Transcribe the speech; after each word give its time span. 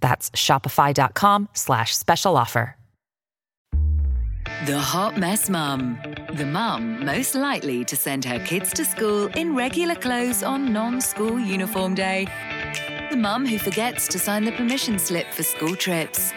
That's 0.00 0.30
shopify.com 0.30 1.48
slash 1.52 1.96
special 1.96 2.36
offer. 2.36 2.76
The 4.64 4.78
Hot 4.78 5.18
Mess 5.18 5.50
Mum. 5.50 5.98
The 6.32 6.46
mum 6.46 7.04
most 7.04 7.34
likely 7.34 7.84
to 7.84 7.96
send 7.96 8.24
her 8.24 8.38
kids 8.38 8.72
to 8.74 8.84
school 8.84 9.26
in 9.36 9.54
regular 9.54 9.94
clothes 9.94 10.42
on 10.42 10.72
non 10.72 11.00
school 11.00 11.38
uniform 11.38 11.94
day. 11.94 12.26
The 13.10 13.16
mum 13.16 13.46
who 13.46 13.58
forgets 13.58 14.08
to 14.08 14.18
sign 14.18 14.44
the 14.44 14.52
permission 14.52 14.98
slip 14.98 15.32
for 15.32 15.42
school 15.42 15.76
trips. 15.76 16.32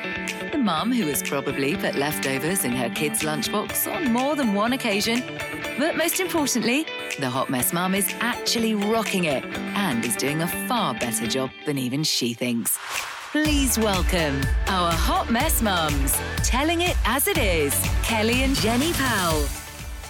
The 0.52 0.57
mum 0.57 0.91
who 0.91 1.07
has 1.07 1.23
probably 1.23 1.76
put 1.76 1.96
leftovers 1.96 2.66
in 2.66 2.71
her 2.71 2.90
kids' 2.90 3.21
lunchbox 3.21 3.91
on 3.91 4.12
more 4.12 4.35
than 4.35 4.54
one 4.54 4.73
occasion. 4.73 5.23
But 5.77 5.96
most 5.96 6.20
importantly, 6.20 6.85
the 7.20 7.30
Hot 7.30 7.49
Mess 7.49 7.73
Mum 7.73 7.96
is 7.96 8.13
actually 8.20 8.76
rocking 8.76 9.23
it 9.23 9.44
and 9.76 10.04
is 10.04 10.16
doing 10.16 10.41
a 10.41 10.48
far 10.68 10.94
better 10.94 11.26
job 11.26 11.52
than 11.66 11.77
even 11.77 12.04
she 12.04 12.34
thinks. 12.34 12.77
Please 13.32 13.77
welcome 13.77 14.41
our 14.68 14.91
Hot 14.91 15.30
Mess 15.30 15.62
Mums, 15.62 16.18
telling 16.44 16.82
it 16.82 16.96
as 17.05 17.27
it 17.27 17.38
is, 17.38 17.76
Kelly 18.04 18.41
and 18.44 18.55
Jenny 18.55 18.91
Powell. 18.94 19.46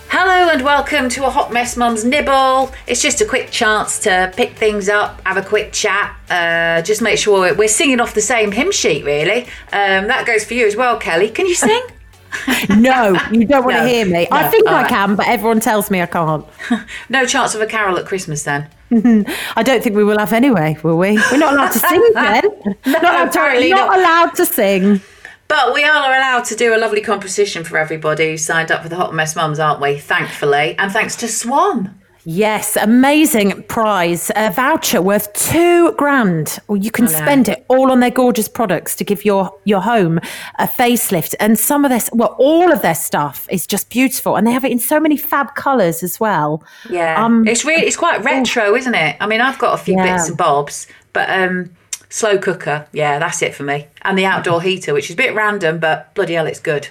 Hello 0.08 0.50
and 0.50 0.64
welcome 0.64 1.10
to 1.10 1.26
a 1.26 1.30
Hot 1.30 1.52
Mess 1.52 1.76
Mum's 1.76 2.06
Nibble. 2.06 2.72
It's 2.88 3.02
just 3.02 3.20
a 3.20 3.26
quick 3.26 3.52
chance 3.52 4.00
to 4.00 4.32
pick 4.38 4.54
things 4.56 4.88
up, 4.88 5.20
have 5.26 5.36
a 5.38 5.42
quick 5.48 5.74
chat, 5.74 6.16
uh, 6.30 6.82
just 6.82 7.02
make 7.02 7.18
sure 7.18 7.54
we're 7.54 7.68
singing 7.68 8.00
off 8.00 8.14
the 8.14 8.22
same 8.22 8.52
hymn 8.54 8.72
sheet, 8.72 9.04
really. 9.04 9.44
Um, 9.74 10.08
that 10.08 10.24
goes 10.26 10.46
for 10.46 10.54
you 10.54 10.66
as 10.66 10.76
well, 10.78 10.98
Kelly. 10.98 11.30
Can 11.30 11.46
you 11.46 11.56
sing? 11.56 11.82
no, 12.70 13.18
you 13.32 13.46
don't 13.46 13.66
want 13.66 13.76
No, 13.78 13.84
to 13.84 13.90
hear 13.90 14.06
me. 14.06 14.28
I 14.32 14.48
think 14.48 14.66
all 14.68 14.76
I 14.76 14.82
right. 14.84 14.90
can, 14.90 15.16
but 15.16 15.28
everyone 15.28 15.60
tells 15.60 15.92
me 15.92 16.02
I 16.02 16.06
can't. 16.06 16.46
no 17.10 17.26
chance 17.26 17.54
of 17.54 17.60
a 17.60 17.66
carol 17.66 17.98
at 17.98 18.06
Christmas 18.06 18.44
then. 18.44 18.70
Mm-hmm. 18.92 19.32
I 19.56 19.64
don't 19.64 19.84
think 19.84 19.96
we 19.96 20.04
will 20.04 20.18
have 20.18 20.34
anyway, 20.34 20.78
will 20.84 20.98
we? 20.98 21.20
We're 21.32 21.38
not 21.38 21.54
allowed 21.54 21.72
to 21.72 21.80
sing 21.80 22.10
then. 22.14 22.44
not 22.86 23.04
allowed 23.04 23.24
to, 23.26 23.30
apparently 23.30 23.70
not 23.70 23.88
not. 23.88 24.00
allowed 24.00 24.36
to 24.36 24.46
sing. 24.46 25.02
But 25.48 25.74
we 25.74 25.84
are 25.84 26.16
allowed 26.16 26.46
to 26.46 26.56
do 26.56 26.76
a 26.76 26.78
lovely 26.78 27.02
composition 27.02 27.64
for 27.64 27.78
everybody 27.78 28.30
who 28.32 28.38
signed 28.38 28.72
up 28.72 28.84
for 28.84 28.90
the 28.90 28.96
Hot 28.96 29.14
Mess 29.14 29.36
Mums, 29.36 29.60
aren't 29.60 29.82
we? 29.82 29.98
Thankfully. 29.98 30.76
And 30.78 30.92
thanks 30.92 31.16
to 31.18 31.28
Swan. 31.28 31.99
Yes, 32.32 32.76
amazing 32.76 33.64
prize. 33.64 34.30
A 34.36 34.52
voucher 34.52 35.02
worth 35.02 35.34
two 35.34 35.94
grand. 35.94 36.60
Well, 36.68 36.78
you 36.78 36.92
can 36.92 37.06
know. 37.06 37.12
spend 37.12 37.50
it 37.50 37.66
all 37.70 37.92
on 37.92 38.02
their 38.02 38.12
gorgeous 38.12 38.48
products 38.48 38.96
to 38.98 39.04
give 39.04 39.26
your, 39.26 39.52
your 39.66 39.82
home 39.82 40.20
a 40.60 40.68
facelift. 40.68 41.34
And 41.40 41.58
some 41.58 41.86
of 41.86 41.90
this, 41.90 42.08
well, 42.14 42.36
all 42.38 42.72
of 42.72 42.84
their 42.84 42.94
stuff 42.94 43.48
is 43.50 43.66
just 43.66 43.90
beautiful. 43.90 44.36
And 44.36 44.46
they 44.46 44.52
have 44.52 44.64
it 44.64 44.72
in 44.72 44.78
so 44.78 45.00
many 45.00 45.18
fab 45.18 45.56
colours 45.56 46.04
as 46.04 46.20
well. 46.20 46.64
Yeah. 46.88 47.24
Um, 47.26 47.48
it's 47.48 47.66
really 47.66 47.88
it's 47.88 47.98
quite 47.98 48.24
retro, 48.24 48.76
isn't 48.76 48.94
it? 48.94 49.18
I 49.20 49.26
mean, 49.26 49.42
I've 49.42 49.58
got 49.58 49.74
a 49.74 49.84
few 49.84 49.96
Yeah. 49.96 50.14
bits 50.16 50.30
and 50.30 50.38
bobs, 50.38 50.86
but 51.14 51.28
um 51.32 51.72
slow 52.10 52.38
cooker, 52.38 52.86
yeah, 52.94 53.18
that's 53.18 53.42
it 53.42 53.56
for 53.56 53.64
me. 53.64 53.88
And 54.04 54.16
the 54.16 54.26
outdoor 54.26 54.62
heater, 54.62 54.94
which 54.94 55.06
is 55.10 55.16
a 55.16 55.18
bit 55.18 55.34
random, 55.34 55.80
but 55.80 56.14
bloody 56.14 56.34
hell 56.36 56.46
it's 56.46 56.60
good. 56.60 56.90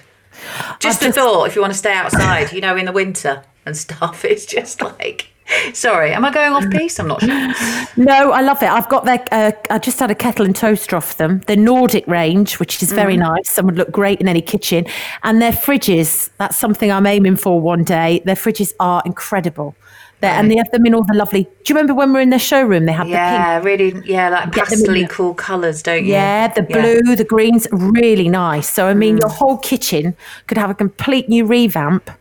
Just 0.79 0.99
the 0.99 1.05
just- 1.07 1.17
thought 1.17 1.45
if 1.45 1.55
you 1.55 1.61
want 1.61 1.71
to 1.71 1.79
stay 1.79 1.93
outside, 1.93 2.51
you 2.51 2.59
know, 2.59 2.75
in 2.75 2.83
the 2.85 2.91
winter 2.91 3.43
and 3.65 3.75
stuff, 3.77 4.23
it's 4.25 4.45
just 4.45 4.81
like 4.81 5.29
sorry, 5.73 6.11
am 6.11 6.25
I 6.25 6.31
going 6.31 6.53
off 6.53 6.69
piece? 6.69 6.99
I'm 6.99 7.07
not 7.07 7.21
sure. 7.21 7.53
No, 7.97 8.31
I 8.31 8.41
love 8.41 8.61
it. 8.61 8.69
I've 8.69 8.89
got 8.89 9.05
their. 9.05 9.23
Uh, 9.31 9.51
I 9.69 9.79
just 9.79 9.99
had 9.99 10.11
a 10.11 10.15
kettle 10.15 10.45
and 10.45 10.55
toaster 10.55 10.95
off 10.95 11.17
them. 11.17 11.41
The 11.47 11.55
Nordic 11.55 12.05
range, 12.07 12.59
which 12.59 12.81
is 12.81 12.91
very 12.91 13.17
nice 13.17 13.57
and 13.57 13.65
would 13.65 13.75
look 13.75 13.91
great 13.91 14.21
in 14.21 14.27
any 14.27 14.41
kitchen. 14.41 14.85
And 15.23 15.41
their 15.41 15.51
fridges. 15.51 16.29
That's 16.37 16.57
something 16.57 16.91
I'm 16.91 17.05
aiming 17.05 17.37
for 17.37 17.59
one 17.59 17.83
day. 17.83 18.21
Their 18.25 18.35
fridges 18.35 18.73
are 18.79 19.01
incredible. 19.05 19.75
They're, 20.21 20.31
And 20.31 20.51
they 20.51 20.57
have 20.57 20.69
them 20.71 20.85
in 20.85 20.93
all 20.93 21.03
the 21.03 21.13
lovely. 21.13 21.43
Do 21.43 21.49
you 21.67 21.75
remember 21.75 21.93
when 21.93 22.09
we 22.09 22.15
were 22.15 22.19
in 22.19 22.29
their 22.29 22.39
showroom? 22.39 22.85
They 22.85 22.91
had 22.91 23.07
the 23.07 23.11
pink. 23.11 23.13
Yeah, 23.13 23.59
really 23.63 24.01
yeah, 24.05 24.29
like 24.29 24.51
Get 24.51 24.67
them 24.67 24.79
in 24.79 24.85
pastely 24.85 25.07
cool 25.07 25.33
colours, 25.33 25.81
don't 25.81 26.03
you? 26.03 26.11
Yeah, 26.11 26.49
the 26.49 26.63
blue, 26.63 27.15
the 27.15 27.23
greens, 27.23 27.67
really 27.71 28.27
nice. 28.27 28.69
So 28.69 28.87
I 28.87 28.93
mean, 28.93 29.17
your 29.17 29.29
whole 29.29 29.57
kitchen 29.57 30.17
could 30.47 30.57
have 30.57 30.69
a 30.69 30.75
complete 30.75 31.29
new 31.29 31.45
revamp. 31.45 32.11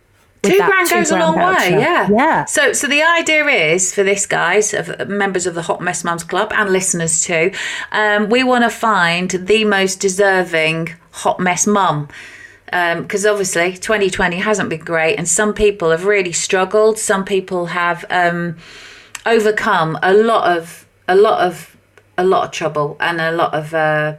Two 0.42 0.56
grand 0.56 0.88
two 0.88 0.94
goes 0.96 1.10
a 1.10 1.18
long 1.18 1.36
way, 1.36 1.70
yeah. 1.70 2.08
Yeah. 2.10 2.44
So, 2.44 2.72
so 2.72 2.86
the 2.86 3.02
idea 3.02 3.44
is 3.46 3.92
for 3.92 4.04
this, 4.04 4.26
guys, 4.26 4.72
of 4.72 5.08
members 5.08 5.46
of 5.46 5.54
the 5.54 5.62
Hot 5.62 5.80
Mess 5.80 6.04
Mums 6.04 6.24
Club 6.24 6.52
and 6.54 6.70
listeners 6.70 7.22
too, 7.22 7.52
um, 7.92 8.28
we 8.28 8.44
want 8.44 8.64
to 8.64 8.70
find 8.70 9.30
the 9.30 9.64
most 9.64 10.00
deserving 10.00 10.94
hot 11.10 11.40
mess 11.40 11.66
mum. 11.66 12.08
Because 12.66 13.24
obviously 13.24 13.72
2020 13.72 14.36
hasn't 14.36 14.68
been 14.68 14.80
great, 14.80 15.16
and 15.16 15.26
some 15.26 15.54
people 15.54 15.90
have 15.90 16.04
really 16.04 16.32
struggled. 16.32 16.98
Some 16.98 17.24
people 17.24 17.66
have 17.66 18.04
um, 18.10 18.58
overcome 19.24 19.98
a 20.02 20.12
lot 20.12 20.56
of 20.56 20.86
a 21.08 21.16
lot 21.16 21.40
of 21.40 21.76
a 22.18 22.24
lot 22.24 22.44
of 22.44 22.50
trouble 22.50 22.96
and 23.00 23.20
a 23.22 23.32
lot 23.32 23.54
of 23.54 23.72
uh, 23.72 24.16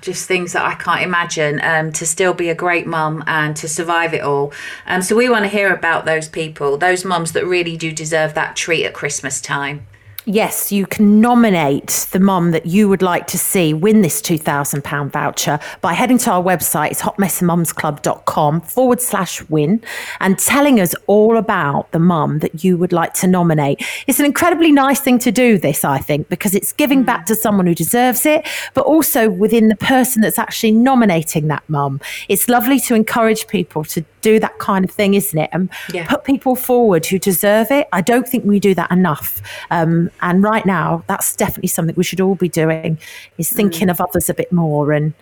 just 0.00 0.26
things 0.26 0.52
that 0.52 0.64
I 0.64 0.74
can't 0.74 1.02
imagine 1.02 1.60
um, 1.62 1.92
to 1.92 2.06
still 2.06 2.34
be 2.34 2.48
a 2.48 2.54
great 2.54 2.86
mum 2.86 3.24
and 3.26 3.56
to 3.56 3.68
survive 3.68 4.14
it 4.14 4.22
all. 4.22 4.52
Um, 4.86 5.02
so 5.02 5.16
we 5.16 5.28
want 5.28 5.44
to 5.44 5.48
hear 5.48 5.72
about 5.72 6.04
those 6.04 6.28
people, 6.28 6.76
those 6.76 7.04
mums 7.04 7.32
that 7.32 7.46
really 7.46 7.76
do 7.76 7.92
deserve 7.92 8.34
that 8.34 8.56
treat 8.56 8.84
at 8.84 8.94
Christmas 8.94 9.40
time. 9.40 9.86
Yes, 10.26 10.72
you 10.72 10.86
can 10.86 11.20
nominate 11.20 12.06
the 12.12 12.18
mum 12.18 12.52
that 12.52 12.64
you 12.64 12.88
would 12.88 13.02
like 13.02 13.26
to 13.26 13.36
see 13.36 13.74
win 13.74 14.00
this 14.00 14.22
£2,000 14.22 15.10
voucher 15.10 15.60
by 15.82 15.92
heading 15.92 16.16
to 16.16 16.30
our 16.30 16.42
website, 16.42 16.92
it's 16.92 17.02
hotmessmumsclub.com 17.02 18.62
forward 18.62 19.02
slash 19.02 19.46
win, 19.50 19.82
and 20.20 20.38
telling 20.38 20.80
us 20.80 20.94
all 21.08 21.36
about 21.36 21.92
the 21.92 21.98
mum 21.98 22.38
that 22.38 22.64
you 22.64 22.78
would 22.78 22.92
like 22.92 23.12
to 23.14 23.26
nominate. 23.26 23.84
It's 24.06 24.18
an 24.18 24.24
incredibly 24.24 24.72
nice 24.72 24.98
thing 24.98 25.18
to 25.18 25.30
do, 25.30 25.58
this, 25.58 25.84
I 25.84 25.98
think, 25.98 26.30
because 26.30 26.54
it's 26.54 26.72
giving 26.72 27.02
back 27.02 27.26
to 27.26 27.34
someone 27.34 27.66
who 27.66 27.74
deserves 27.74 28.24
it, 28.24 28.48
but 28.72 28.86
also 28.86 29.28
within 29.28 29.68
the 29.68 29.76
person 29.76 30.22
that's 30.22 30.38
actually 30.38 30.72
nominating 30.72 31.48
that 31.48 31.64
mum. 31.68 32.00
It's 32.30 32.48
lovely 32.48 32.80
to 32.80 32.94
encourage 32.94 33.46
people 33.46 33.84
to 33.84 34.02
do 34.24 34.40
that 34.40 34.56
kind 34.58 34.84
of 34.84 34.90
thing, 34.90 35.14
isn't 35.14 35.38
it? 35.38 35.50
And 35.52 35.68
Yeah. 35.92 36.06
put 36.06 36.24
people 36.24 36.56
forward 36.56 37.06
who 37.06 37.18
deserve 37.18 37.70
it. 37.70 37.86
I 37.92 38.00
don't 38.00 38.28
think 38.28 38.44
we 38.44 38.58
do 38.68 38.74
that 38.74 38.90
enough. 38.90 39.40
Um, 39.70 40.10
and 40.20 40.42
right 40.42 40.66
now, 40.66 40.88
that's 41.06 41.36
definitely 41.36 41.72
something 41.76 41.94
we 41.96 42.04
should 42.04 42.20
all 42.20 42.34
be 42.34 42.48
doing: 42.48 42.98
is 43.38 43.48
thinking 43.50 43.88
of 43.90 44.00
others 44.00 44.30
a 44.30 44.34
bit 44.34 44.50
more 44.52 44.92
and 44.92 45.12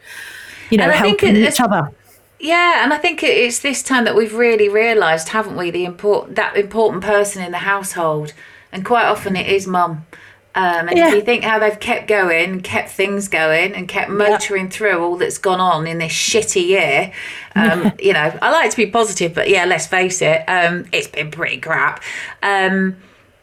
you 0.71 0.79
know 0.79 0.85
And 0.85 0.95
helping 0.95 1.37
each 1.37 1.61
other. 1.61 1.91
Yeah, 2.39 2.83
and 2.83 2.93
I 2.93 2.99
think 2.99 3.23
it's 3.23 3.61
this 3.61 3.83
time 3.83 4.05
that 4.05 4.17
we've 4.17 4.35
really 4.35 4.69
realised, 4.69 5.29
haven't 5.29 5.57
we, 5.57 5.71
the 5.71 5.85
important 5.85 6.35
that 6.37 6.57
important 6.57 7.05
person 7.05 7.43
in 7.47 7.53
the 7.53 7.65
household, 7.73 8.33
and 8.73 8.85
quite 8.85 9.07
often 9.07 9.37
it 9.37 9.47
is 9.47 9.67
mum. 9.67 10.07
Um, 10.55 10.89
and 10.89 10.99
Yeah. 10.99 11.09
if 11.09 11.15
you 11.15 11.23
think 11.23 11.45
how 11.45 11.59
they've 11.59 11.79
kept 11.81 12.09
going, 12.09 12.61
kept 12.61 12.91
things 12.91 13.29
going, 13.29 13.75
and 13.75 13.89
kept 13.89 14.11
motoring 14.11 14.69
through 14.69 15.03
all 15.03 15.17
that's 15.17 15.39
gone 15.39 15.61
on 15.61 15.87
in 15.87 15.99
this 15.99 16.13
shitty 16.13 16.67
year, 16.67 17.13
um, 17.57 17.93
you 17.99 18.13
know, 18.13 18.37
I 18.43 18.51
like 18.51 18.71
to 18.71 18.77
be 18.77 18.87
positive, 18.87 19.33
but 19.35 19.49
yeah, 19.49 19.65
let's 19.65 19.87
face 19.87 20.21
it, 20.21 20.43
um, 20.49 20.85
it's 20.93 21.07
been 21.09 21.31
pretty 21.31 21.59
crap. 21.59 22.03
Um, 22.43 22.97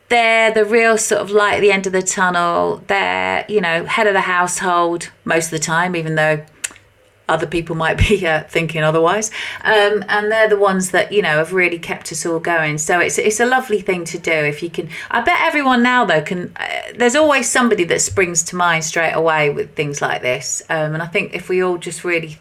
they're 0.10 0.52
the 0.52 0.66
real 0.66 0.98
sort 0.98 1.22
of 1.22 1.30
light 1.32 1.56
at 1.56 1.62
the 1.62 1.72
end 1.72 1.86
of 1.88 1.94
the 1.94 2.02
tunnel. 2.02 2.84
They're, 2.88 3.46
you 3.48 3.62
know, 3.62 3.86
head 3.86 4.08
of 4.08 4.14
the 4.14 4.22
household 4.22 5.10
most 5.24 5.46
of 5.46 5.52
the 5.52 5.60
time, 5.60 5.96
even 5.96 6.16
though 6.16 6.44
other 7.30 7.48
people 7.48 7.76
might 7.76 7.98
be 8.10 8.26
uh, 8.26 8.44
thinking 8.44 8.84
otherwise. 8.84 9.32
Um, 9.64 10.04
and 10.08 10.32
they're 10.32 10.50
the 10.50 10.58
ones 10.58 10.92
that 10.92 11.12
you 11.12 11.22
know 11.22 11.38
have 11.38 11.54
really 11.54 11.80
kept 11.80 12.12
us 12.12 12.26
all 12.26 12.40
going. 12.40 12.78
So 12.78 13.00
it's 13.00 13.18
it's 13.18 13.40
a 13.40 13.46
lovely 13.46 13.82
thing 13.82 14.06
to 14.06 14.18
do 14.18 14.32
if 14.32 14.64
you 14.64 14.70
can. 14.70 14.90
I 15.10 15.22
bet 15.22 15.40
everyone 15.42 15.84
now 15.84 16.06
though 16.06 16.22
can. 16.22 16.54
Uh, 16.56 16.68
there's 16.96 17.16
always 17.16 17.50
somebody 17.50 17.84
that 17.86 18.02
springs 18.02 18.44
to 18.44 18.56
mind 18.56 18.84
straight 18.84 19.14
away 19.14 19.50
with 19.50 19.76
things 19.76 20.02
like 20.02 20.22
this. 20.22 20.62
Um, 20.70 20.94
and 20.94 21.04
I 21.04 21.08
think 21.08 21.34
if 21.34 21.50
we 21.50 21.64
all 21.64 21.78
just 21.78 22.04
really 22.04 22.38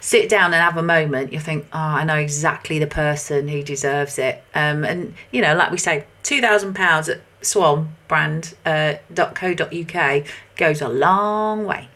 sit 0.00 0.28
down 0.28 0.54
and 0.54 0.62
have 0.62 0.76
a 0.76 0.82
moment, 0.82 1.32
you 1.32 1.40
think, 1.40 1.66
oh, 1.72 1.78
I 1.78 2.04
know 2.04 2.16
exactly 2.16 2.78
the 2.78 2.86
person 2.86 3.48
who 3.48 3.62
deserves 3.62 4.18
it. 4.18 4.42
Um, 4.54 4.84
and 4.84 5.14
you 5.32 5.42
know, 5.42 5.54
like 5.54 5.70
we 5.70 5.78
say, 5.78 6.04
two 6.22 6.40
thousand 6.40 6.74
pounds 6.74 7.08
at 7.08 7.20
swanbrand.co.uk 7.42 9.94
uh, 9.94 10.20
goes 10.56 10.82
a 10.82 10.88
long 10.88 11.64
way. 11.64 11.88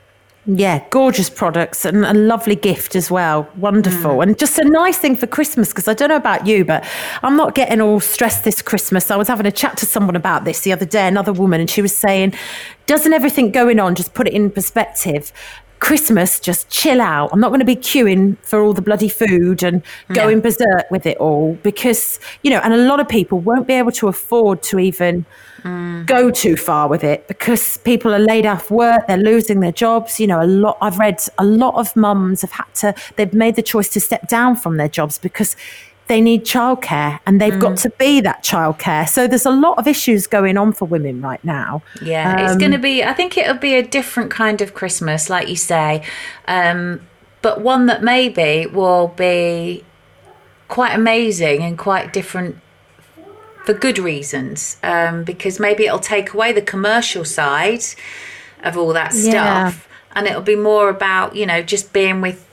Yeah, 0.44 0.85
gorgeous 0.91 1.31
products 1.31 1.85
and 1.85 2.05
a 2.05 2.15
lovely 2.15 2.56
gift 2.56 2.97
as 2.97 3.12
well. 3.12 3.49
Wonderful. 3.56 4.17
Mm. 4.17 4.23
And 4.25 4.39
just 4.39 4.59
a 4.59 4.65
nice 4.65 4.99
thing 4.99 5.15
for 5.15 5.29
Christmas 5.29 5.69
because 5.69 5.87
I 5.87 5.94
don't 5.94 6.09
know 6.09 6.17
about 6.17 6.49
you, 6.49 6.65
but 6.65 6.85
I'm 7.23 7.37
not 7.37 7.55
getting 7.55 7.81
all 7.81 8.00
stressed 8.00 8.43
this 8.43 8.61
Christmas. 8.61 9.12
I 9.12 9.17
was 9.17 9.29
having 9.29 9.47
a 9.47 9.53
chat 9.53 9.77
to 9.79 9.87
someone 9.87 10.17
about 10.17 10.44
this 10.44 10.62
the 10.62 10.73
other 10.73 10.85
day, 10.85 11.06
another 11.06 11.33
woman, 11.33 11.61
and 11.61 11.71
she 11.71 11.81
was 11.81 11.97
saying, 11.97 12.35
doesn't 12.87 13.12
everything 13.12 13.53
going 13.53 13.79
on 13.79 13.94
just 13.94 14.15
put 14.15 14.27
it 14.27 14.35
in 14.35 14.50
perspective? 14.50 15.33
Christmas, 15.79 16.41
just 16.41 16.69
chill 16.69 17.00
out. 17.00 17.31
I'm 17.33 17.41
not 17.41 17.49
going 17.49 17.61
to 17.61 17.65
be 17.65 17.77
queuing 17.77 18.37
for 18.38 18.62
all 18.62 18.73
the 18.73 18.83
bloody 18.83 19.09
food 19.09 19.62
and 19.62 19.83
going 20.12 20.41
berserk 20.41 20.91
with 20.91 21.06
it 21.06 21.19
all 21.19 21.55
because, 21.62 22.21
you 22.43 22.50
know, 22.50 22.61
and 22.61 22.73
a 22.73 22.77
lot 22.77 23.00
of 23.00 23.09
people 23.09 23.38
won't 23.41 23.67
be 23.67 23.75
able 23.75 23.91
to 23.93 24.06
afford 24.06 24.62
to 24.65 24.79
even 24.79 25.25
Mm. 25.64 26.06
go 26.06 26.31
too 26.31 26.56
far 26.56 26.88
with 26.88 27.05
it 27.05 27.29
because 27.29 27.76
people 27.79 28.14
are 28.14 28.19
laid 28.19 28.47
off 28.47 28.70
work, 28.70 29.06
they're 29.06 29.17
losing 29.17 29.61
their 29.61 29.73
jobs. 29.73 30.19
You 30.19 30.26
know, 30.26 30.43
a 30.43 30.47
lot, 30.47 30.76
I've 30.81 30.99
read 30.99 31.20
a 31.38 31.44
lot 31.44 31.75
of 31.75 31.94
mums 31.94 32.43
have 32.43 32.53
had 32.53 32.75
to, 32.76 32.94
they've 33.17 33.32
made 33.32 33.56
the 33.56 33.62
choice 33.62 33.88
to 33.91 34.00
step 34.00 34.29
down 34.29 34.56
from 34.56 34.76
their 34.76 34.88
jobs 34.88 35.19
because 35.19 35.55
they 36.09 36.20
need 36.20 36.44
childcare 36.44 37.20
and 37.26 37.41
they've 37.41 37.59
got 37.59 37.73
mm. 37.73 37.82
to 37.82 37.91
be 37.91 38.20
that 38.20 38.43
childcare. 38.43 39.09
So 39.09 39.26
there's 39.26 39.47
a 39.47 39.50
lot 39.50 39.79
of 39.79 39.87
issues 39.87 40.26
going 40.26 40.56
on 40.56 40.73
for 40.73 40.85
women 40.85 41.23
right 41.23 41.43
now. 41.44 41.82
Yeah, 42.03 42.44
it's 42.44 42.56
going 42.56 42.73
to 42.73 42.76
um, 42.76 42.82
be. 42.82 43.05
I 43.05 43.12
think 43.12 43.38
it'll 43.38 43.56
be 43.56 43.75
a 43.76 43.82
different 43.82 44.31
kind 44.31 44.61
of 44.61 44.75
Christmas, 44.75 45.31
like 45.31 45.49
you 45.49 45.56
say, 45.56 46.05
um, 46.49 47.00
but 47.41 47.61
one 47.61 47.87
that 47.87 48.03
maybe 48.03 48.67
will 48.67 49.09
be 49.09 49.85
quite 50.69 50.94
amazing 50.94 51.62
and 51.62 51.79
quite 51.79 52.12
different 52.12 52.56
for 53.64 53.75
good 53.75 53.99
reasons. 53.99 54.76
Um, 54.82 55.25
because 55.25 55.61
maybe 55.61 55.87
it'll 55.87 55.99
take 55.99 56.35
away 56.35 56.53
the 56.53 56.62
commercial 56.62 57.25
side 57.25 57.85
of 58.62 58.76
all 58.76 58.93
that 58.93 59.14
Yeah. 59.14 59.70
stuff, 59.70 59.88
and 60.14 60.26
it'll 60.26 60.43
be 60.43 60.56
more 60.56 60.88
about 60.88 61.35
you 61.37 61.47
know 61.47 61.62
just 61.62 61.93
being 61.93 62.20
with 62.20 62.44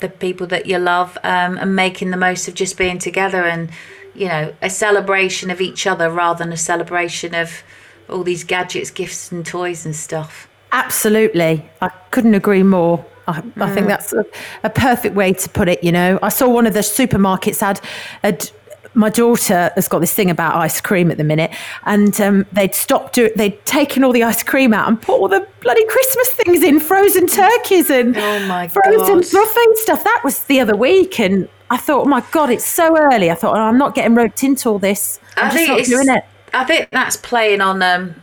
the 0.00 0.08
people 0.08 0.46
that 0.48 0.66
you 0.66 0.78
love 0.78 1.16
um, 1.24 1.56
and 1.56 1.74
making 1.74 2.10
the 2.10 2.16
most 2.16 2.48
of 2.48 2.54
just 2.54 2.76
being 2.76 2.98
together 2.98 3.44
and 3.44 3.70
you 4.14 4.28
know 4.28 4.54
a 4.60 4.68
celebration 4.70 5.50
of 5.50 5.60
each 5.60 5.86
other 5.86 6.10
rather 6.10 6.44
than 6.44 6.52
a 6.52 6.56
celebration 6.56 7.34
of 7.34 7.62
all 8.08 8.22
these 8.22 8.44
gadgets, 8.44 8.90
gifts, 8.90 9.32
and 9.32 9.44
toys 9.44 9.84
and 9.84 9.96
stuff. 9.96 10.48
Absolutely. 10.72 11.68
I 11.80 11.88
couldn't 12.10 12.34
agree 12.34 12.62
more. 12.62 13.04
I, 13.26 13.42
I 13.56 13.74
think 13.74 13.88
that's 13.88 14.12
a, 14.12 14.24
a 14.62 14.70
perfect 14.70 15.16
way 15.16 15.32
to 15.32 15.48
put 15.48 15.68
it. 15.68 15.82
You 15.82 15.90
know, 15.90 16.18
I 16.22 16.28
saw 16.28 16.48
one 16.48 16.66
of 16.66 16.74
the 16.74 16.80
supermarkets 16.80 17.60
had, 17.60 17.80
had 18.22 18.48
my 18.96 19.10
daughter 19.10 19.70
has 19.74 19.86
got 19.88 20.00
this 20.00 20.12
thing 20.14 20.30
about 20.30 20.56
ice 20.56 20.80
cream 20.80 21.10
at 21.10 21.18
the 21.18 21.24
minute, 21.24 21.54
and 21.84 22.18
um, 22.20 22.46
they'd 22.52 22.74
stopped 22.74 23.14
do 23.14 23.30
They'd 23.36 23.64
taken 23.64 24.02
all 24.02 24.12
the 24.12 24.24
ice 24.24 24.42
cream 24.42 24.74
out 24.74 24.88
and 24.88 25.00
put 25.00 25.20
all 25.20 25.28
the 25.28 25.46
bloody 25.60 25.86
Christmas 25.86 26.28
things 26.30 26.62
in, 26.62 26.80
frozen 26.80 27.26
turkeys 27.26 27.90
and 27.90 28.16
Oh 28.16 28.46
my 28.46 28.68
frozen 28.68 29.20
God. 29.20 29.30
buffet 29.32 29.76
stuff. 29.76 30.02
That 30.02 30.22
was 30.24 30.44
the 30.44 30.60
other 30.60 30.74
week, 30.74 31.20
and 31.20 31.48
I 31.70 31.76
thought, 31.76 32.06
oh 32.06 32.08
my 32.08 32.24
god, 32.32 32.50
it's 32.50 32.64
so 32.64 32.96
early. 32.96 33.30
I 33.30 33.34
thought, 33.34 33.56
oh, 33.56 33.60
I'm 33.60 33.78
not 33.78 33.94
getting 33.94 34.14
roped 34.14 34.42
into 34.42 34.68
all 34.70 34.78
this. 34.78 35.20
I'm 35.36 35.52
just 35.52 35.68
not 35.68 35.84
doing 35.84 36.16
it. 36.16 36.24
I 36.54 36.64
think 36.64 36.88
that's 36.90 37.16
playing 37.16 37.60
on. 37.60 37.82
Um, 37.82 38.22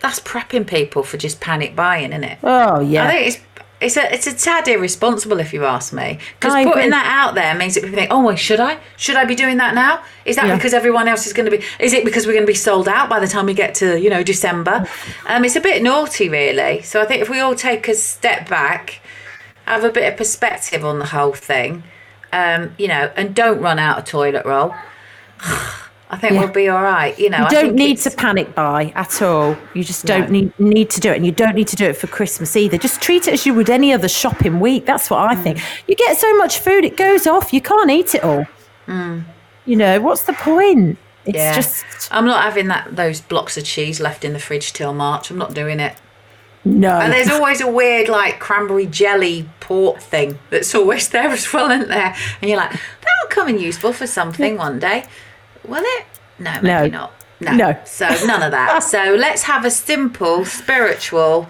that's 0.00 0.20
prepping 0.20 0.66
people 0.66 1.02
for 1.02 1.16
just 1.16 1.40
panic 1.40 1.74
buying, 1.74 2.10
isn't 2.10 2.24
it? 2.24 2.38
Oh 2.42 2.80
yeah. 2.80 3.06
I 3.06 3.10
think 3.10 3.26
it's 3.26 3.53
it's 3.80 3.96
a 3.96 4.14
it's 4.14 4.26
a 4.26 4.32
tad 4.34 4.66
irresponsible 4.68 5.40
if 5.40 5.52
you 5.52 5.64
ask 5.64 5.92
me. 5.92 6.18
Because 6.38 6.54
putting 6.54 6.68
agree. 6.68 6.90
that 6.90 7.06
out 7.06 7.34
there 7.34 7.54
means 7.54 7.74
that 7.74 7.82
people 7.82 7.96
think, 7.96 8.10
oh, 8.10 8.24
well, 8.24 8.36
should 8.36 8.60
I? 8.60 8.78
Should 8.96 9.16
I 9.16 9.24
be 9.24 9.34
doing 9.34 9.58
that 9.58 9.74
now? 9.74 10.02
Is 10.24 10.36
that 10.36 10.46
Yeah. 10.46 10.56
because 10.56 10.72
everyone 10.72 11.08
else 11.08 11.26
is 11.26 11.32
going 11.32 11.50
to 11.50 11.56
be? 11.56 11.62
Is 11.78 11.92
it 11.92 12.04
because 12.04 12.26
we're 12.26 12.32
going 12.32 12.46
to 12.46 12.50
be 12.50 12.54
sold 12.54 12.88
out 12.88 13.08
by 13.08 13.20
the 13.20 13.26
time 13.26 13.46
we 13.46 13.54
get 13.54 13.74
to 13.76 14.00
you 14.00 14.08
know 14.10 14.22
December? 14.22 14.86
Um, 15.26 15.44
it's 15.44 15.56
a 15.56 15.60
bit 15.60 15.82
naughty, 15.82 16.28
really. 16.28 16.82
So 16.82 17.02
I 17.02 17.04
think 17.04 17.20
if 17.20 17.28
we 17.28 17.40
all 17.40 17.54
take 17.54 17.88
a 17.88 17.94
step 17.94 18.48
back, 18.48 19.00
have 19.66 19.84
a 19.84 19.90
bit 19.90 20.10
of 20.10 20.16
perspective 20.16 20.84
on 20.84 20.98
the 20.98 21.06
whole 21.06 21.32
thing, 21.32 21.82
um, 22.32 22.74
you 22.78 22.88
know, 22.88 23.10
and 23.16 23.34
don't 23.34 23.60
run 23.60 23.78
out 23.78 23.98
of 23.98 24.04
toilet 24.04 24.44
roll. 24.46 24.74
I 26.10 26.16
think 26.16 26.34
Yeah. 26.34 26.40
we'll 26.40 26.50
be 26.50 26.68
all 26.68 26.82
right. 26.82 27.18
You 27.18 27.30
know, 27.30 27.38
You 27.38 27.44
I 27.46 27.48
don't 27.48 27.74
need 27.74 27.98
it's- 27.98 28.04
to 28.04 28.10
panic 28.16 28.54
buy 28.54 28.92
at 28.94 29.20
all. 29.22 29.56
You 29.72 29.82
just 29.82 30.04
don't 30.04 30.30
No. 30.30 30.40
need 30.40 30.52
need 30.58 30.90
to 30.90 31.00
do 31.00 31.10
it, 31.10 31.16
and 31.16 31.26
you 31.26 31.32
don't 31.32 31.54
need 31.54 31.68
to 31.68 31.76
do 31.76 31.86
it 31.86 31.96
for 31.96 32.06
Christmas 32.06 32.56
either. 32.56 32.76
Just 32.76 33.00
treat 33.00 33.26
it 33.26 33.34
as 33.34 33.46
you 33.46 33.54
would 33.54 33.70
any 33.70 33.92
other 33.92 34.08
shopping 34.08 34.60
week. 34.60 34.84
That's 34.86 35.08
what 35.10 35.20
I 35.30 35.34
mm. 35.34 35.42
think. 35.42 35.58
You 35.88 35.94
get 35.96 36.16
so 36.18 36.36
much 36.36 36.58
food, 36.58 36.84
it 36.84 36.96
goes 36.96 37.26
off. 37.26 37.52
You 37.52 37.60
can't 37.60 37.90
eat 37.90 38.14
it 38.14 38.22
all. 38.22 38.46
Mm. 38.86 39.24
You 39.64 39.76
know 39.76 40.00
what's 40.00 40.22
the 40.24 40.34
point? 40.34 40.98
It's 41.24 41.38
Yeah. 41.38 41.54
just 41.54 41.84
I'm 42.10 42.26
not 42.26 42.42
having 42.42 42.68
that 42.68 42.96
those 42.96 43.22
blocks 43.22 43.56
of 43.56 43.64
cheese 43.64 43.98
left 43.98 44.24
in 44.24 44.34
the 44.34 44.38
fridge 44.38 44.72
till 44.74 44.92
March. 44.92 45.30
I'm 45.30 45.38
not 45.38 45.54
doing 45.54 45.80
it. 45.80 45.94
no. 46.66 46.98
And 46.98 47.12
there's 47.12 47.28
always 47.30 47.60
a 47.60 47.66
weird 47.66 48.08
like 48.08 48.40
cranberry 48.40 48.86
jelly 48.86 49.48
port 49.60 50.02
thing 50.02 50.38
that's 50.50 50.74
always 50.74 51.08
there 51.14 51.28
as 51.28 51.50
well, 51.52 51.70
isn't 51.70 51.88
there? 51.88 52.14
And 52.40 52.50
you're 52.50 52.58
like, 52.58 52.70
that'll 52.72 53.28
come 53.30 53.48
in 53.48 53.58
useful 53.58 53.92
for 53.92 54.06
something 54.06 54.56
one 54.58 54.78
day. 54.78 55.04
Will 55.66 55.82
it? 55.84 56.06
No, 56.38 56.52
maybe 56.62 56.90
No. 56.90 56.98
not. 56.98 57.12
No. 57.40 57.52
No. 57.52 57.78
So 57.84 58.08
none 58.26 58.42
of 58.42 58.50
that. 58.52 58.82
so 58.82 59.14
let's 59.18 59.42
have 59.44 59.64
a 59.64 59.70
simple, 59.70 60.44
spiritual, 60.44 61.48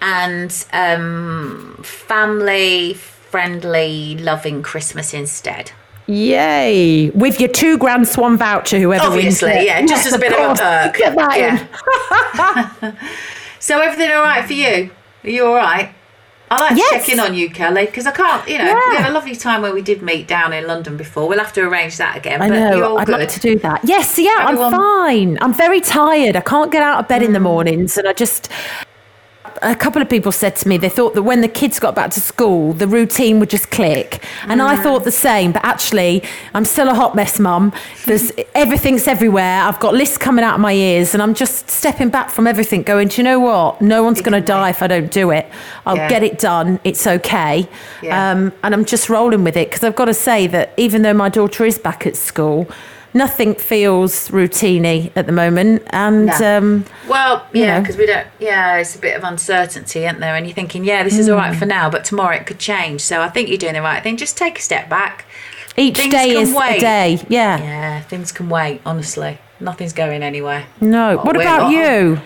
and 0.00 0.52
um, 0.72 1.78
family 1.82 2.94
friendly, 2.94 4.16
loving 4.18 4.60
Christmas 4.62 5.14
instead. 5.14 5.70
Yay! 6.06 7.10
With 7.10 7.38
your 7.38 7.48
two 7.50 7.78
grand 7.78 8.08
swan 8.08 8.36
voucher, 8.36 8.80
whoever 8.80 9.10
wins 9.10 9.40
it. 9.42 9.64
yeah, 9.64 9.80
just 9.86 10.06
as 10.06 10.12
a 10.14 10.18
bit 10.18 10.32
of 10.32 10.38
a 10.40 10.44
course. 10.46 10.60
perk. 10.60 10.96
Get 10.96 11.14
that 11.16 11.38
Yeah. 12.82 12.92
So 13.60 13.78
everything 13.78 14.10
all 14.10 14.22
right 14.22 14.44
for 14.44 14.54
you? 14.54 14.90
Are 15.22 15.30
you 15.30 15.46
all 15.46 15.54
right? 15.54 15.94
I 16.52 16.60
like 16.62 16.76
Yes. 16.76 16.90
to 16.90 16.98
check 16.98 17.08
in 17.14 17.20
on 17.20 17.34
you, 17.34 17.48
Kelly, 17.48 17.86
because 17.86 18.06
I 18.06 18.10
can't. 18.10 18.48
You 18.48 18.58
know, 18.58 18.64
we 18.88 18.96
had 18.96 19.08
a 19.08 19.12
lovely 19.12 19.36
time 19.36 19.62
where 19.62 19.72
we 19.72 19.82
did 19.82 20.02
meet 20.02 20.26
down 20.26 20.52
in 20.52 20.66
London 20.66 20.96
before. 20.96 21.28
We'll 21.28 21.38
have 21.38 21.52
to 21.52 21.60
arrange 21.62 21.96
that 21.98 22.16
again. 22.16 22.42
I 22.42 22.48
know. 22.48 22.82
all 22.90 22.98
I'd 22.98 23.06
good. 23.06 23.20
like 23.20 23.28
to 23.28 23.40
do 23.40 23.56
that. 23.60 23.80
Yes, 23.84 24.18
yeah, 24.18 24.30
Everyone- 24.48 24.74
I'm 24.74 24.80
fine. 24.80 25.38
I'm 25.40 25.54
very 25.54 25.80
tired. 25.80 26.34
I 26.34 26.40
can't 26.40 26.72
get 26.72 26.82
out 26.82 26.98
of 26.98 27.06
bed 27.08 27.22
in 27.22 27.30
Mm. 27.30 27.34
the 27.34 27.40
mornings, 27.40 27.96
and 27.96 28.08
I 28.08 28.12
just. 28.12 28.48
A 29.62 29.76
couple 29.76 30.00
of 30.00 30.08
people 30.08 30.32
said 30.32 30.56
to 30.56 30.68
me 30.68 30.78
they 30.78 30.88
thought 30.88 31.14
that 31.14 31.22
when 31.22 31.42
the 31.42 31.48
kids 31.48 31.78
got 31.78 31.94
back 31.94 32.10
to 32.12 32.20
school, 32.20 32.72
the 32.72 32.86
routine 32.86 33.38
would 33.40 33.50
just 33.50 33.70
click, 33.70 34.24
and 34.44 34.62
I 34.62 34.74
thought 34.82 35.04
the 35.04 35.10
same. 35.12 35.52
But 35.52 35.64
actually, 35.64 36.22
I'm 36.54 36.64
still 36.64 36.88
a 36.88 36.94
hot 36.94 37.14
mess 37.14 37.38
mum. 37.38 37.72
There's 38.06 38.32
everything's 38.54 39.06
everywhere. 39.06 39.62
I've 39.62 39.78
got 39.78 39.92
lists 39.92 40.16
coming 40.16 40.44
out 40.44 40.54
of 40.54 40.60
my 40.60 40.72
ears, 40.72 41.12
and 41.12 41.22
I'm 41.22 41.34
just 41.34 41.68
stepping 41.68 42.08
back 42.08 42.30
from 42.30 42.46
everything, 42.46 42.82
going, 42.82 43.08
do 43.08 43.16
you 43.18 43.22
know 43.22 43.38
what? 43.38 43.82
No 43.82 44.02
one's 44.02 44.22
going 44.22 44.40
to 44.40 44.46
die 44.46 44.70
if 44.70 44.82
I 44.82 44.86
don't 44.86 45.10
do 45.10 45.30
it. 45.30 45.46
I'll 45.84 45.96
Yeah. 45.96 46.08
get 46.08 46.22
it 46.22 46.38
done. 46.38 46.80
It's 46.82 47.06
okay. 47.06 47.68
Yeah. 48.02 48.30
Um, 48.30 48.52
and 48.62 48.72
I'm 48.74 48.86
just 48.86 49.10
rolling 49.10 49.44
with 49.44 49.56
it 49.58 49.68
because 49.68 49.84
I've 49.84 49.96
got 49.96 50.06
to 50.06 50.14
say 50.14 50.46
that 50.48 50.72
even 50.78 51.02
though 51.02 51.12
my 51.14 51.28
daughter 51.28 51.66
is 51.66 51.78
back 51.78 52.06
at 52.06 52.16
school, 52.16 52.66
nothing 53.14 53.54
feels 53.54 54.28
routiney 54.28 55.10
at 55.16 55.26
the 55.26 55.32
moment. 55.32 55.82
And 55.90 56.26
No. 56.26 56.56
um, 56.58 56.84
Well, 57.08 57.44
you 57.52 57.62
yeah, 57.62 57.74
know. 57.76 57.80
because 57.80 57.96
we 57.96 58.06
don't. 58.06 58.26
Yeah, 58.38 58.76
it's 58.76 58.94
a 58.94 58.98
bit 58.98 59.16
of 59.16 59.24
uncertainty, 59.24 60.04
isn't 60.04 60.20
there? 60.20 60.34
And 60.34 60.46
you're 60.46 60.54
thinking, 60.54 60.84
yeah, 60.84 61.02
this 61.02 61.18
is 61.18 61.28
all 61.28 61.38
Mm. 61.38 61.42
right 61.48 61.56
for 61.56 61.66
now, 61.66 61.90
but 61.90 62.04
tomorrow 62.04 62.36
it 62.36 62.46
could 62.46 62.58
change. 62.58 63.00
So 63.00 63.20
I 63.22 63.28
think 63.28 63.48
you're 63.48 63.58
doing 63.58 63.74
the 63.74 63.82
right 63.82 64.02
thing. 64.02 64.16
Just 64.16 64.36
take 64.36 64.58
a 64.58 64.62
step 64.62 64.88
back. 64.88 65.24
each 65.76 65.96
Things 65.96 66.12
day 66.12 66.30
is 66.30 66.52
wait. 66.52 66.78
a 66.78 66.80
day. 66.80 67.18
Yeah. 67.28 67.58
Yeah, 67.58 68.00
things 68.00 68.32
can 68.32 68.48
wait. 68.48 68.80
Honestly, 68.84 69.38
nothing's 69.60 69.92
going 69.92 70.22
anywhere. 70.22 70.64
No. 70.80 71.18
Oh, 71.18 71.24
what 71.24 71.36
about 71.36 71.62
not. 71.62 71.72
you? 71.72 72.20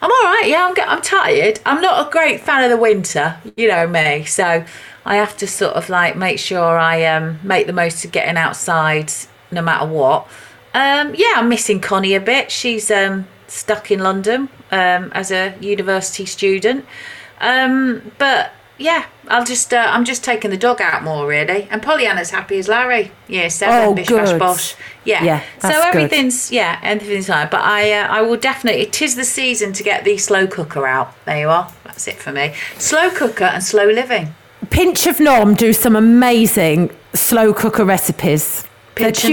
I'm 0.00 0.10
all 0.10 0.22
right. 0.32 0.44
Yeah, 0.46 0.64
I'm. 0.64 0.74
I'm 0.88 1.02
tired. 1.02 1.58
I'm 1.66 1.80
not 1.80 2.06
a 2.06 2.10
great 2.10 2.40
fan 2.40 2.62
of 2.62 2.70
the 2.70 2.76
winter. 2.76 3.36
You 3.56 3.66
know 3.66 3.86
me, 3.88 4.24
so 4.24 4.64
I 5.04 5.16
have 5.16 5.36
to 5.38 5.46
sort 5.48 5.74
of 5.74 5.88
like 5.90 6.16
make 6.16 6.38
sure 6.38 6.78
I 6.78 7.04
um 7.04 7.40
make 7.42 7.66
the 7.66 7.72
most 7.72 8.04
of 8.04 8.12
getting 8.12 8.36
outside 8.36 9.12
no 9.50 9.62
matter 9.62 9.86
what. 9.86 10.26
Um, 10.74 11.14
yeah, 11.14 11.34
I'm 11.36 11.48
missing 11.48 11.80
Connie 11.80 12.14
a 12.14 12.20
bit. 12.20 12.50
She's 12.50 12.90
um 12.90 13.26
stuck 13.46 13.90
in 13.90 14.00
London 14.00 14.48
um 14.70 15.10
as 15.14 15.30
a 15.30 15.54
university 15.60 16.26
student. 16.26 16.84
Um, 17.40 18.12
but 18.18 18.52
yeah, 18.80 19.06
I'll 19.26 19.44
just 19.44 19.72
uh, 19.74 19.86
I'm 19.90 20.04
just 20.04 20.22
taking 20.22 20.50
the 20.50 20.56
dog 20.56 20.80
out 20.80 21.02
more 21.02 21.26
really. 21.26 21.66
And 21.70 21.82
Pollyanna's 21.82 22.30
happy 22.30 22.58
as 22.58 22.68
Larry. 22.68 23.10
Yeah, 23.26 23.48
seven 23.48 23.88
Oh, 23.88 23.94
bish 23.94 24.08
bash 24.08 24.28
good. 24.30 24.38
bosh. 24.38 24.76
Yeah, 25.04 25.24
Yeah, 25.24 25.40
so 25.60 25.68
that's 25.68 25.78
good. 25.78 25.86
everything's 26.04 26.52
yeah, 26.52 26.78
everything's 26.82 27.26
fine. 27.26 27.48
But 27.50 27.62
I 27.62 27.92
uh, 27.92 28.06
I 28.06 28.22
will 28.22 28.36
definitely. 28.36 28.82
It 28.82 29.02
is 29.02 29.16
the 29.16 29.24
season 29.24 29.72
to 29.72 29.82
get 29.82 30.04
the 30.04 30.16
slow 30.18 30.46
cooker 30.46 30.86
out. 30.86 31.12
There 31.24 31.38
you 31.40 31.48
are. 31.48 31.72
That's 31.84 32.06
it 32.06 32.16
for 32.16 32.30
me. 32.30 32.54
Slow 32.78 33.10
cooker 33.10 33.44
and 33.44 33.64
slow 33.64 33.86
living. 33.86 34.34
Pinch 34.70 35.06
of 35.06 35.18
Nom 35.18 35.54
do 35.54 35.72
some 35.72 35.96
amazing 35.96 36.90
slow 37.14 37.52
cooker 37.54 37.84
recipes. 37.84 38.64
Pinch 38.98 39.24
of 39.24 39.30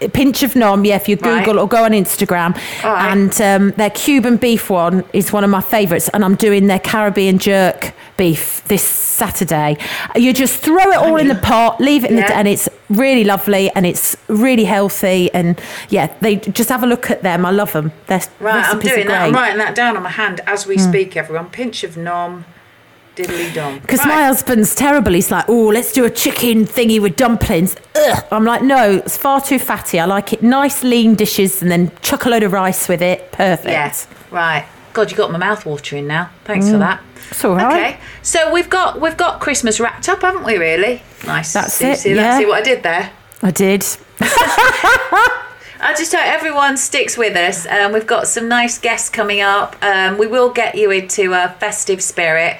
Cu- 0.00 0.08
Pinch 0.08 0.42
of 0.42 0.56
Nom, 0.56 0.84
yeah, 0.84 0.96
if 0.96 1.08
you 1.08 1.16
Right. 1.16 1.44
Google 1.44 1.60
or 1.60 1.68
go 1.68 1.84
on 1.84 1.90
Instagram. 1.92 2.54
Right. 2.84 3.12
And 3.12 3.40
um, 3.42 3.70
their 3.72 3.90
Cuban 3.90 4.36
beef 4.36 4.70
one 4.70 5.04
is 5.12 5.32
one 5.32 5.44
of 5.44 5.50
my 5.50 5.60
favourites. 5.60 6.08
And 6.10 6.24
I'm 6.24 6.34
doing 6.36 6.66
their 6.68 6.78
Caribbean 6.78 7.38
jerk 7.38 7.92
beef 8.16 8.62
this 8.68 8.82
Saturday. 8.82 9.76
You 10.16 10.32
just 10.32 10.60
throw 10.60 10.90
it 10.92 10.96
all 10.96 11.16
in 11.16 11.28
the 11.28 11.34
pot, 11.34 11.80
leave 11.80 12.04
it 12.04 12.10
in 12.10 12.18
Yeah. 12.18 12.28
the, 12.28 12.36
and 12.36 12.48
it's 12.48 12.68
really 12.88 13.24
lovely 13.24 13.70
and 13.74 13.84
it's 13.86 14.16
really 14.28 14.64
healthy. 14.64 15.30
And 15.34 15.60
yeah, 15.88 16.12
they 16.20 16.36
just 16.36 16.68
have 16.68 16.82
a 16.82 16.86
look 16.86 17.10
at 17.10 17.22
them. 17.22 17.44
I 17.44 17.50
love 17.50 17.72
them. 17.72 17.92
Their 18.06 18.20
Right, 18.40 18.64
I'm 18.64 18.78
doing 18.80 19.06
that. 19.08 19.22
I'm 19.28 19.34
writing 19.34 19.58
that 19.58 19.74
down 19.74 19.96
on 19.96 20.02
my 20.04 20.10
hand 20.10 20.40
as 20.46 20.66
we 20.66 20.78
speak. 20.78 21.16
Everyone, 21.16 21.46
pinch 21.50 21.82
of 21.84 21.96
nom, 21.96 22.44
diddly 23.18 23.52
dom. 23.54 23.78
Because 23.80 24.00
Right. 24.00 24.08
my 24.08 24.22
husband's 24.26 24.74
terrible. 24.74 25.12
He's 25.12 25.30
like, 25.30 25.44
oh, 25.48 25.66
let's 25.68 25.92
do 25.92 26.04
a 26.04 26.10
chicken 26.10 26.64
thingy 26.66 27.00
with 27.00 27.16
dumplings. 27.16 27.74
Ugh. 27.96 28.24
I'm 28.30 28.44
like, 28.44 28.62
no, 28.62 28.96
it's 29.04 29.16
far 29.16 29.40
too 29.40 29.58
fatty. 29.58 29.98
I 29.98 30.04
like 30.04 30.32
it 30.32 30.42
nice, 30.42 30.82
lean 30.82 31.14
dishes 31.14 31.60
and 31.62 31.70
then 31.70 31.90
chuck 32.02 32.24
a 32.24 32.28
load 32.28 32.42
of 32.44 32.52
rice 32.52 32.88
with 32.88 33.02
it. 33.02 33.32
Perfect. 33.32 33.68
Yeah, 33.68 33.92
right. 34.30 34.66
God, 34.92 35.10
you 35.10 35.16
got 35.16 35.30
my 35.30 35.38
mouth 35.38 35.64
watering 35.66 36.06
now. 36.06 36.30
Thanks 36.44 36.70
for 36.70 36.78
that. 36.78 37.00
It's 37.30 37.44
all 37.44 37.54
right. 37.56 37.76
Okay, 37.94 38.00
so 38.22 38.52
we've 38.52 38.70
got 38.70 39.00
we've 39.00 39.16
got 39.16 39.38
Christmas 39.40 39.78
wrapped 39.80 40.08
up, 40.08 40.22
haven't 40.22 40.44
we? 40.44 40.56
Really 40.56 41.02
nice. 41.26 41.52
That's 41.52 41.74
see, 41.74 41.88
it, 41.90 41.98
See, 41.98 42.14
yeah. 42.14 42.38
see 42.38 42.46
what 42.46 42.58
I 42.60 42.62
did 42.62 42.82
there. 42.82 43.10
I 43.42 43.50
did. 43.50 43.84
I 45.80 45.94
just 45.96 46.12
hope 46.12 46.24
everyone 46.24 46.76
sticks 46.76 47.16
with 47.16 47.36
us. 47.36 47.64
Um, 47.66 47.92
we've 47.92 48.06
got 48.06 48.26
some 48.26 48.48
nice 48.48 48.78
guests 48.78 49.08
coming 49.08 49.40
up. 49.40 49.76
Um, 49.82 50.18
we 50.18 50.26
will 50.26 50.50
get 50.50 50.74
you 50.74 50.90
into 50.90 51.32
a 51.34 51.54
festive 51.60 52.02
spirit, 52.02 52.58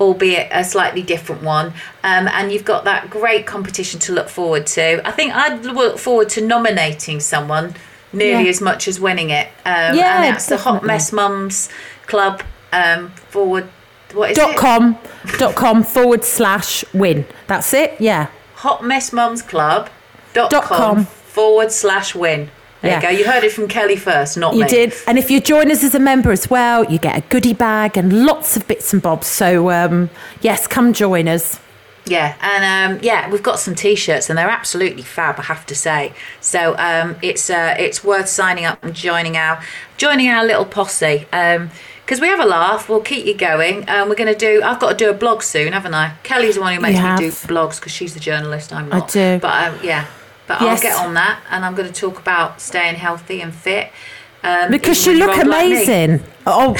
albeit 0.00 0.48
a 0.52 0.64
slightly 0.64 1.02
different 1.02 1.42
one. 1.42 1.66
Um, 2.04 2.28
and 2.28 2.52
you've 2.52 2.64
got 2.64 2.84
that 2.84 3.10
great 3.10 3.46
competition 3.46 4.00
to 4.00 4.12
look 4.12 4.28
forward 4.28 4.66
to. 4.68 5.06
I 5.06 5.10
think 5.10 5.34
I'd 5.34 5.64
look 5.64 5.98
forward 5.98 6.28
to 6.30 6.40
nominating 6.46 7.20
someone 7.20 7.74
nearly 8.12 8.44
Yeah. 8.44 8.50
as 8.50 8.60
much 8.60 8.88
as 8.88 8.98
winning 9.00 9.30
it. 9.30 9.48
Um, 9.64 9.96
Yeah, 9.96 10.22
and 10.22 10.34
that's 10.34 10.46
the 10.46 10.56
Hot. 10.58 10.82
Mess 10.82 11.12
Mums 11.12 11.68
Club 12.06 12.42
um, 12.72 13.10
forward. 13.28 13.68
What 14.14 14.30
is 14.30 14.38
Dot 14.38 14.52
it? 14.52 14.56
com, 14.56 14.98
dot 15.38 15.54
com 15.54 15.82
forward 15.82 16.24
slash 16.24 16.82
win. 16.94 17.26
That's 17.46 17.74
it. 17.74 17.96
Yeah. 18.00 18.28
Hot 18.56 18.82
Mess 18.82 19.12
Mums 19.12 19.42
Club. 19.42 19.90
Dot, 20.32 20.50
Dot 20.50 20.64
com, 20.64 20.78
com. 20.96 21.04
forward 21.04 21.70
slash 21.72 22.14
win. 22.14 22.50
There 22.80 22.90
Yeah. 22.92 22.96
you 22.96 23.02
go. 23.02 23.08
You 23.08 23.26
heard 23.32 23.44
it 23.44 23.52
from 23.52 23.66
Kelly 23.68 23.96
first, 23.96 24.36
not 24.36 24.52
me. 24.52 24.58
You 24.58 24.64
me. 24.64 24.70
did. 24.70 24.94
And 25.06 25.18
if 25.18 25.30
you 25.30 25.40
join 25.40 25.70
us 25.70 25.82
as 25.82 25.94
a 25.94 25.98
member 25.98 26.30
as 26.30 26.48
well, 26.48 26.84
you 26.84 26.98
get 26.98 27.16
a 27.16 27.20
goodie 27.22 27.54
bag 27.54 27.96
and 27.96 28.24
lots 28.24 28.56
of 28.56 28.68
bits 28.68 28.92
and 28.92 29.02
bobs. 29.02 29.26
So, 29.26 29.70
um, 29.70 30.10
yes, 30.40 30.66
come 30.66 30.92
join 30.92 31.26
us. 31.28 31.58
Yeah, 32.06 32.34
and 32.40 32.94
um, 32.94 33.00
yeah, 33.02 33.28
we've 33.30 33.42
got 33.42 33.58
some 33.58 33.74
t-shirts, 33.74 34.30
and 34.30 34.38
they're 34.38 34.48
absolutely 34.48 35.02
fab. 35.02 35.38
I 35.38 35.42
have 35.42 35.66
to 35.66 35.74
say. 35.74 36.12
So 36.40 36.74
um, 36.78 37.16
it's 37.22 37.50
uh, 37.50 37.74
it's 37.78 38.02
worth 38.02 38.28
signing 38.28 38.64
up 38.64 38.82
and 38.82 38.94
joining 38.94 39.36
our 39.36 39.62
joining 39.98 40.28
our 40.30 40.44
little 40.44 40.64
posse. 40.64 41.26
because 41.30 42.20
we 42.20 42.28
have 42.28 42.40
a 42.40 42.46
laugh, 42.46 42.88
we'll 42.88 43.02
keep 43.02 43.26
you 43.26 43.34
going. 43.34 43.86
Um, 43.90 44.08
we're 44.08 44.14
going 44.14 44.32
to 44.32 44.38
do. 44.38 44.62
I've 44.62 44.80
got 44.80 44.90
to 44.90 44.96
do 44.96 45.10
a 45.10 45.14
blog 45.14 45.42
soon, 45.42 45.74
haven't 45.74 45.92
I? 45.92 46.14
Kelly's 46.22 46.54
the 46.54 46.62
one 46.62 46.74
who 46.74 46.80
makes 46.80 46.98
me 46.98 47.16
do 47.18 47.30
blogs 47.52 47.78
because 47.78 47.92
she's 47.92 48.14
the 48.14 48.20
journalist. 48.20 48.72
I'm 48.72 48.88
not. 48.88 49.14
I 49.14 49.36
do. 49.36 49.40
But 49.40 49.68
um, 49.74 49.80
yeah, 49.82 50.06
but 50.48 50.60
Yes. 50.60 50.82
I'll 50.84 50.90
get 50.90 51.06
on 51.06 51.14
that, 51.14 51.40
and 51.50 51.64
I'm 51.64 51.74
going 51.74 51.92
to 51.92 52.00
talk 52.00 52.18
about 52.18 52.60
staying 52.60 52.96
healthy 52.96 53.40
and 53.42 53.54
fit. 53.54 53.92
Um, 54.42 54.70
Because 54.70 55.04
you 55.04 55.14
look 55.14 55.36
you're 55.36 55.46
like 55.46 55.66
amazing. 55.66 56.20
Oh, 56.50 56.74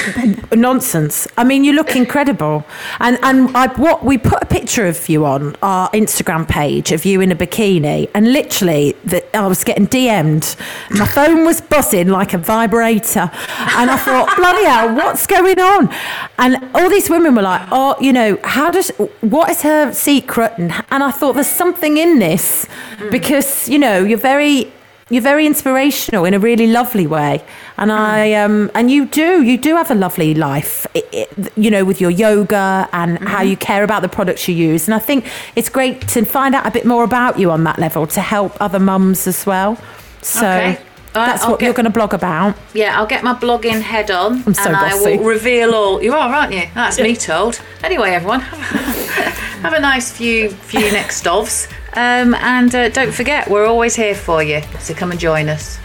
nonsense! 0.55 1.27
I 1.37 1.43
mean, 1.43 1.63
you 1.63 1.73
look 1.73 1.95
incredible. 1.95 2.63
And 2.99 3.19
and 3.21 3.55
I 3.55 3.67
what 3.73 4.03
we 4.03 4.17
put 4.17 4.41
a 4.41 4.45
picture 4.45 4.87
of 4.87 5.07
you 5.09 5.25
on 5.25 5.55
our 5.61 5.89
Instagram 5.91 6.47
page 6.47 6.91
of 6.91 7.05
you 7.05 7.21
in 7.21 7.31
a 7.31 7.35
bikini, 7.35 8.09
and 8.15 8.33
literally 8.33 8.95
that 9.05 9.25
I 9.35 9.45
was 9.45 9.63
getting 9.63 9.87
DM'd. 9.87 10.55
My 10.97 11.05
phone 11.05 11.45
was 11.45 11.61
buzzing 11.61 12.07
like 12.07 12.33
a 12.33 12.37
vibrator, 12.39 13.29
and 13.77 13.91
I 13.91 13.97
thought, 13.97 14.35
bloody 14.37 14.63
hell, 14.65 14.95
what's 14.95 15.27
going 15.27 15.59
on? 15.59 15.93
And 16.39 16.57
all 16.73 16.89
these 16.89 17.09
women 17.09 17.35
were 17.35 17.43
like, 17.43 17.67
oh, 17.71 17.95
you 17.99 18.13
know, 18.13 18.39
how 18.43 18.71
does 18.71 18.89
what 19.21 19.49
is 19.51 19.61
her 19.63 19.93
secret? 19.93 20.53
And 20.57 20.71
and 20.89 21.03
I 21.03 21.11
thought 21.11 21.33
there's 21.33 21.47
something 21.47 21.97
in 21.97 22.19
this 22.19 22.65
because 23.11 23.69
you 23.69 23.77
know 23.77 24.03
you're 24.03 24.17
very 24.17 24.71
you're 25.11 25.21
very 25.23 25.45
inspirational 25.47 26.23
in 26.25 26.33
a 26.33 26.39
really 26.39 26.67
lovely 26.67 27.07
way 27.07 27.43
and 27.77 27.91
i 27.91 28.33
um 28.33 28.69
and 28.75 28.91
you 28.91 29.05
do 29.05 29.41
you 29.43 29.57
do 29.57 29.75
have 29.75 29.89
a 29.89 29.95
lovely 29.95 30.33
life 30.35 30.85
i 30.95 31.01
i 31.13 31.27
you 31.55 31.71
know 31.71 31.83
with 31.83 31.99
your 31.99 32.11
yoga 32.11 32.87
and 32.93 33.17
how 33.27 33.41
you 33.41 33.57
care 33.57 33.83
about 33.83 34.01
the 34.01 34.09
products 34.09 34.47
you 34.47 34.53
use 34.55 34.87
and 34.87 34.93
i 34.93 34.99
think 34.99 35.25
it's 35.55 35.69
great 35.69 36.07
to 36.07 36.23
find 36.25 36.53
out 36.53 36.65
a 36.65 36.71
bit 36.71 36.85
more 36.85 37.03
about 37.03 37.39
you 37.39 37.49
on 37.51 37.63
that 37.63 37.79
level 37.79 38.05
to 38.07 38.21
help 38.21 38.51
other 38.61 38.79
mums 38.79 39.25
as 39.27 39.45
well 39.45 39.77
so 40.21 40.47
Okay. 40.47 40.79
That's 41.11 41.43
I'll 41.43 41.49
what 41.51 41.59
get- 41.59 41.65
you're 41.65 41.73
going 41.73 41.85
to 41.93 41.97
blog 41.99 42.13
about 42.13 42.55
Yeah, 42.75 42.95
I'll 42.99 43.07
get 43.07 43.23
my 43.23 43.33
blogging 43.33 43.81
head 43.81 44.11
on 44.11 44.43
I'm 44.45 44.53
so 44.53 44.67
and 44.67 44.75
I 44.75 44.91
bossy. 44.91 45.17
will 45.17 45.25
reveal 45.25 45.73
all. 45.73 46.03
You 46.03 46.13
are, 46.13 46.29
aren't 46.31 46.53
you? 46.53 46.65
That's 46.75 46.99
me 46.99 47.15
told. 47.29 47.59
Anyway, 47.83 48.11
everyone, 48.11 48.41
have 49.65 49.73
a 49.73 49.79
nice 49.79 50.11
few 50.11 50.49
few 50.51 50.91
next 50.91 51.25
ofs. 51.25 51.67
Um, 51.93 52.35
and 52.35 52.73
uh, 52.73 52.89
don't 52.89 53.13
forget, 53.13 53.49
we're 53.49 53.65
always 53.65 53.95
here 53.95 54.15
for 54.15 54.43
you. 54.43 54.61
So 54.79 54.93
come 54.93 55.11
and 55.11 55.19
join 55.19 55.49
us. 55.49 55.79